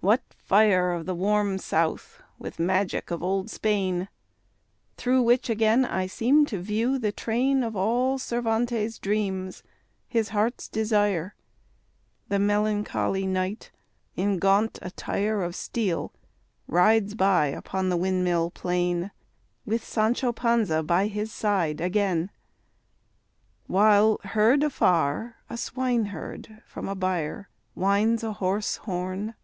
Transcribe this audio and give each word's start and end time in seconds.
what 0.00 0.22
fire 0.36 0.92
Of 0.92 1.06
the 1.06 1.14
"warm 1.14 1.58
South" 1.58 2.22
with 2.38 2.58
magic 2.60 3.10
of 3.12 3.22
old 3.22 3.48
Spain! 3.50 4.08
Through 4.96 5.22
which 5.22 5.48
again 5.48 5.84
I 5.84 6.06
seem 6.06 6.44
to 6.46 6.60
view 6.60 6.98
the 6.98 7.10
train 7.12 7.62
Of 7.64 7.74
all 7.76 8.18
Cervantes' 8.18 8.98
dreams, 8.98 9.62
his 10.08 10.28
heart's 10.30 10.68
desire: 10.68 11.34
The 12.28 12.38
melancholy 12.40 13.26
Knight, 13.26 13.72
in 14.16 14.38
gaunt 14.38 14.78
attire 14.82 15.42
Of 15.42 15.54
steel 15.56 16.12
rides 16.68 17.14
by 17.14 17.46
upon 17.48 17.88
the 17.88 17.96
windmill 17.96 18.50
plain 18.50 19.10
With 19.64 19.84
Sancho 19.84 20.32
Panza 20.32 20.82
by 20.84 21.08
his 21.08 21.32
side 21.32 21.80
again, 21.80 22.30
While, 23.66 24.20
heard 24.24 24.62
afar, 24.62 25.36
a 25.50 25.56
swineherd 25.56 26.62
from 26.66 26.88
a 26.88 26.94
byre 26.94 27.48
Winds 27.74 28.22
a 28.22 28.32
hoarse 28.34 28.76
horn. 28.78 29.34